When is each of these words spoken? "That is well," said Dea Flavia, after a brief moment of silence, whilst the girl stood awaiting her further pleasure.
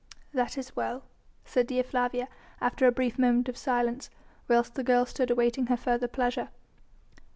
"That 0.33 0.57
is 0.57 0.75
well," 0.75 1.03
said 1.45 1.67
Dea 1.67 1.83
Flavia, 1.83 2.27
after 2.59 2.87
a 2.87 2.91
brief 2.91 3.19
moment 3.19 3.47
of 3.47 3.55
silence, 3.55 4.09
whilst 4.47 4.73
the 4.73 4.83
girl 4.83 5.05
stood 5.05 5.29
awaiting 5.29 5.67
her 5.67 5.77
further 5.77 6.07
pleasure. 6.07 6.49